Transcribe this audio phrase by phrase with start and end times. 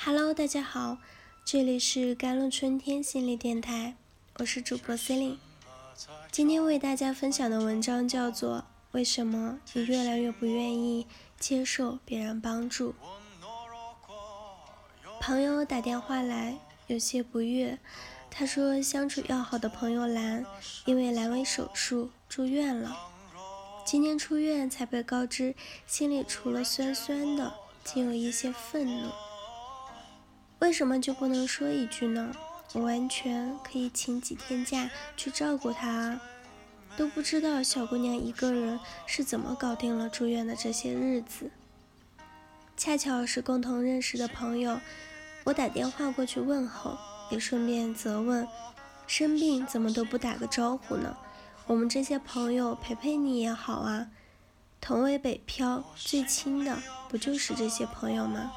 [0.00, 0.98] Hello，大家好，
[1.44, 3.96] 这里是甘露春天心理电台，
[4.38, 5.38] 我是主播 c e l i n e
[6.30, 8.58] 今天为大家分享的文章叫做
[8.92, 11.08] 《为什么你越来越不愿意
[11.40, 12.90] 接受别人帮助》。
[15.20, 16.56] 朋友打电话来，
[16.86, 17.80] 有些不悦，
[18.30, 20.46] 他说相处要好的朋友兰
[20.84, 22.96] 因为阑尾手术住院了，
[23.84, 25.56] 今天出院才被告知，
[25.88, 27.52] 心里除了酸酸的，
[27.82, 29.10] 竟有一些愤怒。
[30.60, 32.32] 为什么就不能说一句呢？
[32.72, 36.20] 我完全可以请几天假去照顾她啊！
[36.96, 41.50] 都不知道小姑娘一个人是怎么搞定了住院的这些日子。
[42.76, 44.80] 恰巧是共同认识的朋友，
[45.44, 46.98] 我打电话过去问候，
[47.30, 48.46] 也顺便责问：
[49.06, 51.16] 生病怎么都不打个招呼呢？
[51.66, 54.08] 我们这些朋友陪陪你也好啊。
[54.80, 56.76] 同为北漂，最亲的
[57.08, 58.52] 不就是这些朋友吗？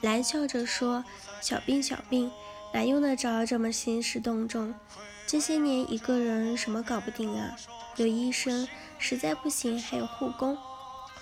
[0.00, 1.04] 兰笑着说
[1.42, 2.30] ：“小病小病，
[2.72, 4.72] 哪用得着这么兴师动众？
[5.26, 7.56] 这些年一个人什么搞不定啊？
[7.96, 10.56] 有医生，实在不行还有护工，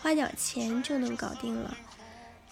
[0.03, 1.77] 花点钱就能搞定了。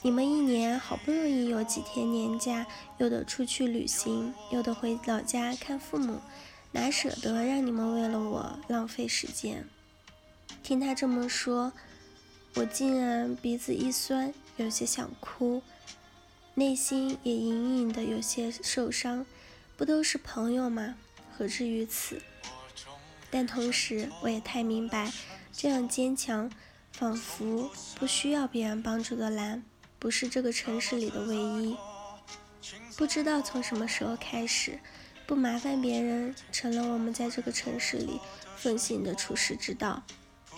[0.01, 6.21] 你们一年好不容易有几天年假，又得出去旅行，又得回老家看父母，
[6.73, 9.67] 哪舍得让你们为了我浪费时间？”
[10.65, 11.73] 听他这么说，
[12.55, 15.63] 我竟然鼻子一酸，有些想哭。
[16.57, 19.27] 内心也隐隐的有些受伤，
[19.77, 20.95] 不都是朋友吗？
[21.37, 22.23] 何至于此？
[23.29, 25.13] 但同时，我也太明白，
[25.53, 26.49] 这样坚强，
[26.93, 29.65] 仿佛不需要别人帮助的蓝，
[29.99, 31.77] 不是这个城市里的唯一。
[32.97, 34.79] 不知道从什么时候开始，
[35.27, 38.21] 不麻烦别人成了我们在这个城市里
[38.57, 40.05] 奉行的处世之道。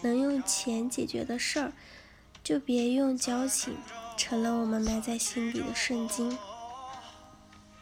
[0.02, 1.72] 能用钱解决的事儿，
[2.44, 3.78] 就别用交情。
[4.16, 6.36] 成了我们埋在心底的圣经。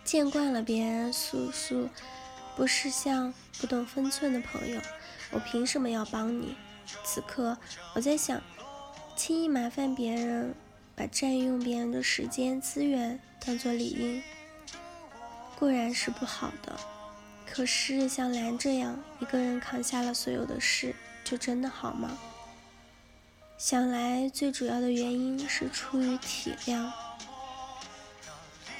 [0.04, 1.88] 见惯了别人诉诉，
[2.56, 4.80] 不识相、不懂分寸的朋友，
[5.30, 6.56] 我凭什么要帮你？
[7.02, 7.56] 此刻
[7.94, 8.40] 我在想，
[9.16, 10.54] 轻易麻烦别人，
[10.94, 14.22] 把占用别人的时间资源当做理应，
[15.58, 16.78] 固然是不好的。
[17.46, 20.94] 可是像兰这样一个人扛下了所有的事，
[21.24, 22.18] 就真的好吗？
[23.56, 26.90] 想来，最主要的原因是出于体谅。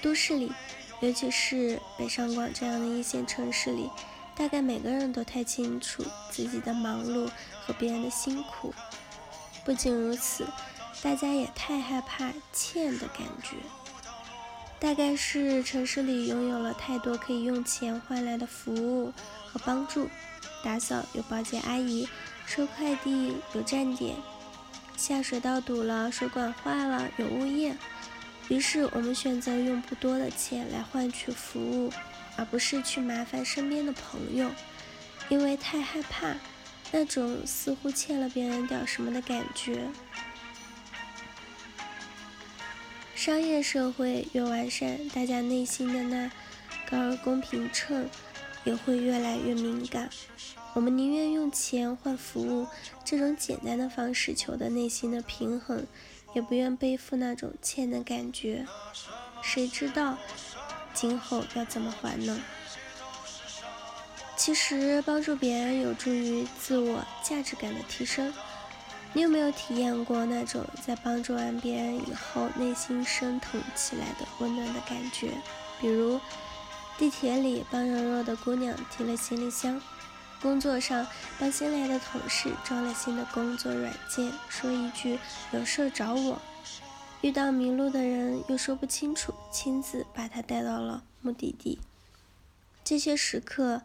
[0.03, 0.53] 都市里，
[1.01, 3.89] 尤其是北上广这样的一线城市里，
[4.37, 7.31] 大概每个人都太清楚自己的忙碌
[7.65, 8.75] 和别人的辛苦。
[9.65, 10.47] 不仅如此，
[11.03, 13.57] 大家也太害怕欠的感觉。
[14.81, 19.13] 大概是城市里拥有了太多可以用钱换来的服务
[19.47, 20.11] 和帮助：
[20.63, 22.07] 打扫有保洁阿姨，
[22.45, 24.15] 收快递有站点。
[24.97, 27.77] 下水道堵了，水管坏了，有物业。
[28.49, 31.93] 于是我们选择用不多的钱来换取服务，
[32.37, 34.51] 而不是去麻烦身边的朋友，
[35.29, 36.35] 因为太害怕
[36.93, 39.89] 那种似乎欠了别人点什么的感觉。
[43.15, 46.31] 商业社会越完善，大家内心的那
[46.87, 48.09] 根公平秤
[48.65, 50.11] 也会越来越敏感。
[50.75, 52.67] 我们宁愿用钱换服务，
[53.05, 55.87] 这种简单的方式求得内心的平衡，
[56.35, 58.67] 也不愿背负那种欠的感觉。
[59.41, 60.19] 谁知道
[60.93, 62.41] 今后要怎么还呢？
[64.37, 68.35] 其实帮助别人有助于自我价值感的提升。
[69.13, 75.31] 你有没有体验过那种在帮助完别人以后内心升腾起来的温暖的感觉？
[75.81, 76.21] 比如
[76.99, 79.81] 地铁里帮柔弱的姑娘提了行李箱。
[80.45, 81.07] 工作上
[81.41, 85.19] 帮新来的同事装了新的工作软件，说一句
[85.53, 86.39] 有事找我；
[87.23, 91.81] 遇到迷路的人又说不清楚，亲自把他带到了目的地。
[92.85, 93.81] 这些时刻，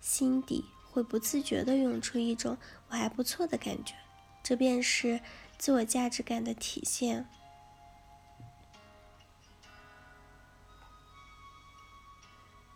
[0.00, 2.56] 心底会不自觉地涌出一种
[2.90, 3.96] 我还不错的感觉，
[4.40, 5.20] 这便是
[5.58, 7.26] 自我价值感的体现。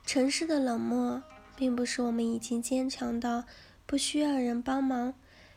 [0.05, 1.23] 城市的冷漠。
[1.59, 3.43] 并不是我们已经坚强到
[3.85, 5.15] 不需要人帮忙，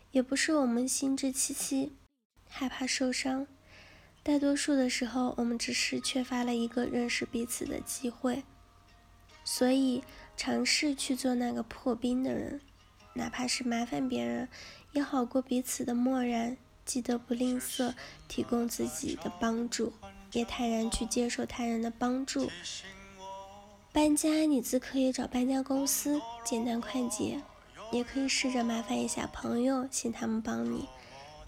[0.10, 1.94] 也不是我们心智戚戚，
[2.50, 3.46] 害怕受伤。
[4.24, 8.44] 大多数的时候，我们只是缺乏了一个认识彼此的机会。
[9.44, 10.04] 所以，
[10.36, 12.62] 尝试去做那个破冰的人，
[13.14, 14.50] 哪怕是麻烦别人，
[14.94, 16.58] 也好过彼此的漠然。
[16.84, 17.94] 记得不吝啬
[18.28, 19.94] 提供自己的帮助，
[20.32, 22.50] 也坦然去接受他人的帮助。
[23.94, 27.42] 搬家，你自可以找搬家公司，简单快捷；
[27.92, 30.88] 也可以试着麻烦一下朋友，请他们帮你。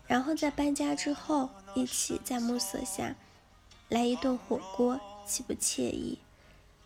[0.08, 3.16] 然后在搬家之后，一起在暮色下，
[3.88, 6.20] 来一顿火锅，岂不惬意？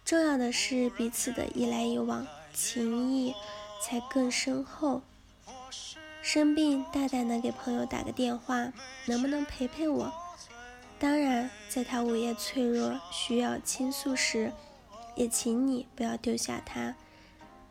[0.05, 3.33] 重要的是彼此的一来一往，情谊
[3.81, 5.01] 才更深厚。
[6.21, 8.71] 生病，大胆的给朋友打个电话，
[9.07, 10.13] 能不能陪陪我？
[10.99, 14.53] 当然，在他午夜脆弱需要倾诉时，
[15.17, 16.95] 也请你不要丢下他。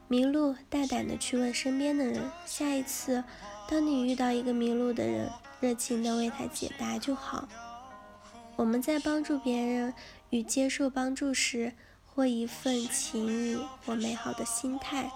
[0.08, 2.30] 迷路，大胆的去问身边的人。
[2.44, 3.24] 下一次，
[3.68, 7.48] 当你遇到一个迷路的人，热情的为他解答就好。
[8.56, 9.94] 我们在帮助别人
[10.30, 11.72] 与接受帮助时，
[12.04, 15.10] 或一份情谊或美好的心态，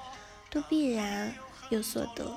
[0.50, 1.34] 都必然
[1.68, 2.36] 有所得。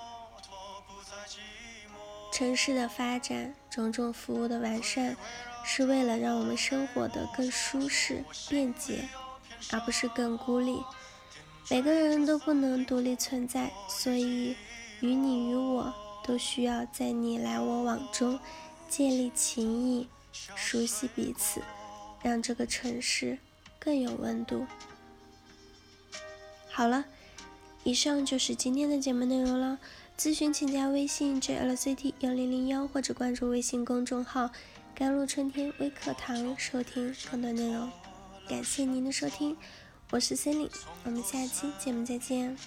[2.32, 5.16] 城市的发展，种种服务的完善。
[5.66, 9.08] 是为了让我们生活的更舒适、便捷，
[9.72, 10.82] 而不是更孤立。
[11.70, 14.56] 每个人都不能独立存在，所以
[15.00, 15.94] 与你与我
[16.26, 18.40] 都需要在你来我往中
[18.90, 20.08] 建立情谊，
[20.56, 21.62] 熟悉彼此，
[22.22, 23.38] 让这个城市
[23.80, 24.66] 更有温度。
[26.70, 27.06] 好了，
[27.84, 29.80] 以上就是今天的节目内容了。
[30.16, 34.50] 咨询请加微信 jlct 幺零零幺或者关注微信公众号。
[34.96, 37.90] 甘露春天微课堂，收听更多内容。
[38.48, 39.58] 感谢您的收听，
[40.12, 40.70] 我是森林
[41.06, 42.58] 我们下期节目再见。